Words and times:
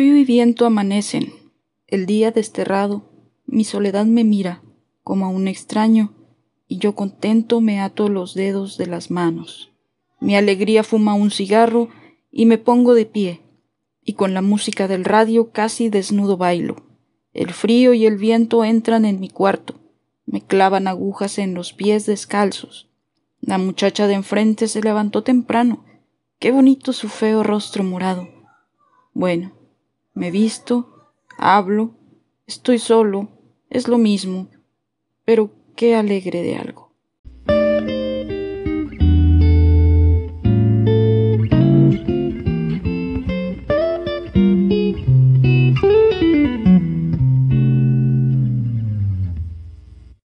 y 0.00 0.24
viento 0.24 0.64
amanecen. 0.64 1.32
El 1.86 2.06
día 2.06 2.30
desterrado, 2.30 3.10
mi 3.46 3.64
soledad 3.64 4.06
me 4.06 4.24
mira 4.24 4.62
como 5.02 5.26
a 5.26 5.28
un 5.28 5.48
extraño, 5.48 6.14
y 6.66 6.78
yo 6.78 6.94
contento 6.94 7.60
me 7.60 7.80
ato 7.80 8.08
los 8.08 8.34
dedos 8.34 8.78
de 8.78 8.86
las 8.86 9.10
manos. 9.10 9.72
Mi 10.20 10.36
alegría 10.36 10.84
fuma 10.84 11.14
un 11.14 11.30
cigarro 11.30 11.88
y 12.30 12.46
me 12.46 12.56
pongo 12.56 12.94
de 12.94 13.04
pie, 13.04 13.42
y 14.04 14.14
con 14.14 14.32
la 14.32 14.42
música 14.42 14.88
del 14.88 15.04
radio 15.04 15.50
casi 15.50 15.88
desnudo 15.88 16.36
bailo. 16.36 16.76
El 17.34 17.52
frío 17.52 17.92
y 17.92 18.06
el 18.06 18.16
viento 18.16 18.64
entran 18.64 19.04
en 19.04 19.20
mi 19.20 19.28
cuarto, 19.28 19.80
me 20.24 20.40
clavan 20.40 20.86
agujas 20.86 21.38
en 21.38 21.54
los 21.54 21.72
pies 21.72 22.06
descalzos. 22.06 22.88
La 23.40 23.58
muchacha 23.58 24.06
de 24.06 24.14
enfrente 24.14 24.68
se 24.68 24.80
levantó 24.80 25.22
temprano. 25.24 25.84
Qué 26.38 26.52
bonito 26.52 26.92
su 26.92 27.08
feo 27.08 27.42
rostro 27.42 27.82
morado. 27.82 28.28
Bueno, 29.12 29.52
me 30.14 30.30
visto, 30.30 31.12
hablo, 31.38 31.94
estoy 32.46 32.78
solo, 32.78 33.28
es 33.70 33.88
lo 33.88 33.98
mismo, 33.98 34.48
pero 35.24 35.50
qué 35.76 35.94
alegre 35.94 36.42
de 36.42 36.56
algo. 36.56 36.81